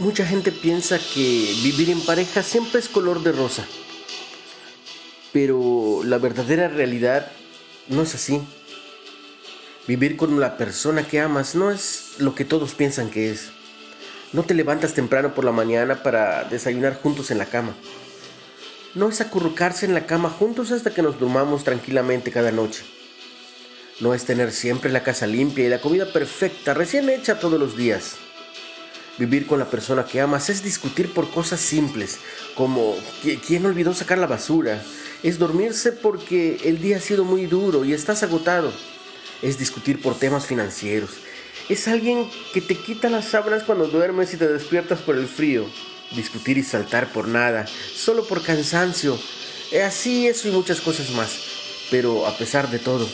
Mucha 0.00 0.26
gente 0.26 0.50
piensa 0.50 0.98
que 0.98 1.54
vivir 1.62 1.88
en 1.88 2.00
pareja 2.00 2.42
siempre 2.42 2.80
es 2.80 2.88
color 2.88 3.22
de 3.22 3.30
rosa, 3.30 3.64
pero 5.32 6.00
la 6.04 6.18
verdadera 6.18 6.66
realidad 6.66 7.30
no 7.86 8.02
es 8.02 8.12
así. 8.16 8.40
Vivir 9.86 10.16
con 10.16 10.40
la 10.40 10.56
persona 10.56 11.06
que 11.06 11.20
amas 11.20 11.54
no 11.54 11.70
es 11.70 12.14
lo 12.18 12.34
que 12.34 12.44
todos 12.44 12.74
piensan 12.74 13.08
que 13.08 13.30
es. 13.30 13.50
No 14.32 14.42
te 14.42 14.54
levantas 14.54 14.94
temprano 14.94 15.32
por 15.32 15.44
la 15.44 15.52
mañana 15.52 16.02
para 16.02 16.42
desayunar 16.42 17.00
juntos 17.00 17.30
en 17.30 17.38
la 17.38 17.46
cama. 17.46 17.76
No 18.96 19.08
es 19.08 19.20
acurrucarse 19.20 19.86
en 19.86 19.94
la 19.94 20.06
cama 20.06 20.28
juntos 20.28 20.72
hasta 20.72 20.92
que 20.92 21.02
nos 21.02 21.20
durmamos 21.20 21.62
tranquilamente 21.62 22.32
cada 22.32 22.50
noche. 22.50 22.82
No 24.00 24.12
es 24.12 24.24
tener 24.24 24.50
siempre 24.50 24.90
la 24.90 25.04
casa 25.04 25.28
limpia 25.28 25.66
y 25.66 25.68
la 25.68 25.80
comida 25.80 26.12
perfecta, 26.12 26.74
recién 26.74 27.08
hecha 27.10 27.38
todos 27.38 27.60
los 27.60 27.76
días. 27.76 28.16
Vivir 29.16 29.46
con 29.46 29.60
la 29.60 29.70
persona 29.70 30.06
que 30.06 30.20
amas 30.20 30.50
es 30.50 30.64
discutir 30.64 31.12
por 31.12 31.30
cosas 31.30 31.60
simples, 31.60 32.18
como 32.56 32.96
quién 33.46 33.64
olvidó 33.64 33.94
sacar 33.94 34.18
la 34.18 34.26
basura. 34.26 34.82
Es 35.22 35.38
dormirse 35.38 35.92
porque 35.92 36.60
el 36.64 36.80
día 36.80 36.96
ha 36.96 37.00
sido 37.00 37.24
muy 37.24 37.46
duro 37.46 37.84
y 37.84 37.92
estás 37.92 38.24
agotado. 38.24 38.72
Es 39.40 39.56
discutir 39.56 40.02
por 40.02 40.18
temas 40.18 40.46
financieros. 40.46 41.10
Es 41.68 41.86
alguien 41.86 42.28
que 42.52 42.60
te 42.60 42.76
quita 42.76 43.08
las 43.08 43.26
sábanas 43.26 43.62
cuando 43.62 43.86
duermes 43.86 44.34
y 44.34 44.36
te 44.36 44.48
despiertas 44.48 45.00
por 45.00 45.16
el 45.16 45.28
frío. 45.28 45.64
Discutir 46.10 46.58
y 46.58 46.64
saltar 46.64 47.12
por 47.12 47.28
nada, 47.28 47.66
solo 47.94 48.26
por 48.26 48.42
cansancio. 48.42 49.16
Así 49.86 50.26
eso 50.26 50.48
y 50.48 50.50
muchas 50.50 50.80
cosas 50.80 51.10
más. 51.10 51.38
Pero 51.88 52.26
a 52.26 52.36
pesar 52.36 52.68
de 52.68 52.80
todo, 52.80 53.08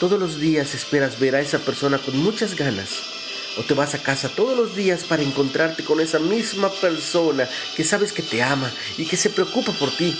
todos 0.00 0.20
los 0.20 0.38
días 0.38 0.74
esperas 0.74 1.18
ver 1.18 1.34
a 1.34 1.40
esa 1.40 1.60
persona 1.60 1.96
con 1.98 2.14
muchas 2.18 2.56
ganas 2.56 3.13
o 3.56 3.62
te 3.62 3.74
vas 3.74 3.94
a 3.94 4.02
casa 4.02 4.28
todos 4.28 4.56
los 4.56 4.74
días 4.74 5.04
para 5.04 5.22
encontrarte 5.22 5.84
con 5.84 6.00
esa 6.00 6.18
misma 6.18 6.70
persona 6.70 7.48
que 7.76 7.84
sabes 7.84 8.12
que 8.12 8.22
te 8.22 8.42
ama 8.42 8.70
y 8.96 9.06
que 9.06 9.16
se 9.16 9.30
preocupa 9.30 9.72
por 9.72 9.90
ti. 9.96 10.14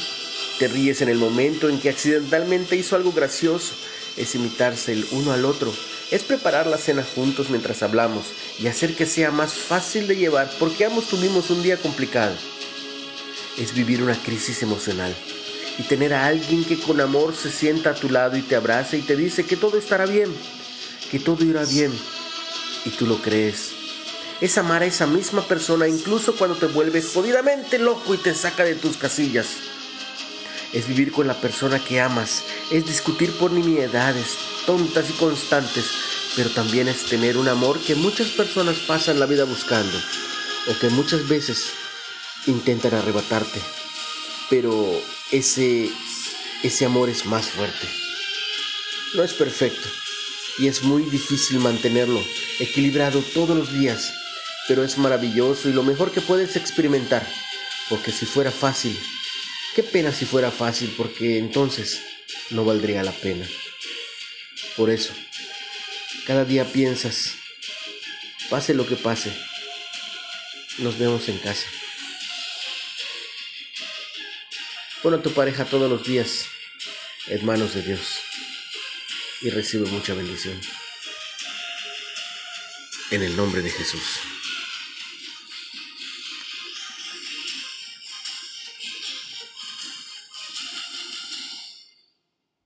Te 0.58 0.68
ríes 0.68 1.02
en 1.02 1.08
el 1.08 1.18
momento 1.18 1.68
en 1.68 1.80
que 1.80 1.90
accidentalmente 1.90 2.76
hizo 2.76 2.96
algo 2.96 3.12
gracioso. 3.12 3.74
Es 4.16 4.34
imitarse 4.34 4.92
el 4.92 5.06
uno 5.10 5.32
al 5.32 5.44
otro. 5.44 5.72
Es 6.10 6.22
preparar 6.22 6.66
la 6.66 6.78
cena 6.78 7.04
juntos 7.14 7.50
mientras 7.50 7.82
hablamos 7.82 8.26
y 8.60 8.68
hacer 8.68 8.94
que 8.94 9.06
sea 9.06 9.32
más 9.32 9.54
fácil 9.54 10.06
de 10.06 10.16
llevar 10.16 10.48
porque 10.60 10.84
ambos 10.84 11.08
tuvimos 11.08 11.50
un 11.50 11.62
día 11.62 11.76
complicado. 11.76 12.36
Es 13.58 13.74
vivir 13.74 14.02
una 14.02 14.14
crisis 14.22 14.62
emocional 14.62 15.14
y 15.78 15.82
tener 15.82 16.14
a 16.14 16.26
alguien 16.26 16.64
que 16.64 16.78
con 16.78 17.00
amor 17.00 17.34
se 17.34 17.50
sienta 17.50 17.90
a 17.90 17.94
tu 17.94 18.08
lado 18.08 18.36
y 18.36 18.42
te 18.42 18.54
abrace 18.54 18.98
y 18.98 19.02
te 19.02 19.16
dice 19.16 19.44
que 19.44 19.56
todo 19.56 19.76
estará 19.76 20.06
bien, 20.06 20.32
que 21.10 21.18
todo 21.18 21.44
irá 21.44 21.64
bien 21.64 21.92
y 22.84 22.90
tú 22.90 23.06
lo 23.06 23.20
crees. 23.20 23.72
Es 24.40 24.58
amar 24.58 24.82
a 24.82 24.86
esa 24.86 25.06
misma 25.06 25.42
persona 25.42 25.88
incluso 25.88 26.34
cuando 26.36 26.56
te 26.56 26.66
vuelves 26.66 27.10
jodidamente 27.12 27.78
loco 27.78 28.14
y 28.14 28.18
te 28.18 28.34
saca 28.34 28.64
de 28.64 28.74
tus 28.74 28.96
casillas. 28.96 29.46
Es 30.72 30.88
vivir 30.88 31.12
con 31.12 31.26
la 31.26 31.40
persona 31.40 31.78
que 31.78 32.00
amas, 32.00 32.42
es 32.70 32.84
discutir 32.84 33.30
por 33.38 33.52
nimiedades 33.52 34.36
tontas 34.66 35.08
y 35.08 35.12
constantes, 35.14 35.84
pero 36.34 36.50
también 36.50 36.88
es 36.88 37.04
tener 37.04 37.36
un 37.36 37.48
amor 37.48 37.78
que 37.80 37.94
muchas 37.94 38.28
personas 38.28 38.76
pasan 38.78 39.20
la 39.20 39.26
vida 39.26 39.44
buscando 39.44 39.96
o 40.68 40.78
que 40.78 40.88
muchas 40.90 41.28
veces 41.28 41.70
intentan 42.46 42.94
arrebatarte. 42.94 43.60
Pero 44.50 45.00
ese 45.30 45.90
ese 46.62 46.86
amor 46.86 47.08
es 47.08 47.26
más 47.26 47.46
fuerte. 47.50 47.88
No 49.14 49.22
es 49.22 49.32
perfecto 49.34 50.03
y 50.58 50.68
es 50.68 50.82
muy 50.82 51.02
difícil 51.04 51.58
mantenerlo 51.58 52.22
equilibrado 52.60 53.22
todos 53.34 53.56
los 53.56 53.72
días, 53.72 54.12
pero 54.68 54.84
es 54.84 54.98
maravilloso 54.98 55.68
y 55.68 55.72
lo 55.72 55.82
mejor 55.82 56.12
que 56.12 56.20
puedes 56.20 56.56
experimentar, 56.56 57.26
porque 57.88 58.12
si 58.12 58.26
fuera 58.26 58.50
fácil, 58.50 58.98
qué 59.74 59.82
pena 59.82 60.12
si 60.12 60.24
fuera 60.24 60.50
fácil, 60.50 60.94
porque 60.96 61.38
entonces 61.38 62.02
no 62.50 62.64
valdría 62.64 63.02
la 63.02 63.12
pena. 63.12 63.46
Por 64.76 64.90
eso, 64.90 65.12
cada 66.26 66.44
día 66.44 66.64
piensas, 66.64 67.32
pase 68.48 68.74
lo 68.74 68.86
que 68.86 68.96
pase, 68.96 69.32
nos 70.78 70.98
vemos 70.98 71.28
en 71.28 71.38
casa. 71.38 71.66
Pon 75.02 75.14
a 75.14 75.22
tu 75.22 75.32
pareja 75.32 75.64
todos 75.66 75.90
los 75.90 76.04
días 76.04 76.46
en 77.26 77.44
manos 77.44 77.74
de 77.74 77.82
Dios 77.82 78.20
y 79.44 79.50
recibe 79.50 79.86
mucha 79.90 80.14
bendición. 80.14 80.58
En 83.10 83.22
el 83.22 83.36
nombre 83.36 83.60
de 83.60 83.68
Jesús. 83.68 84.02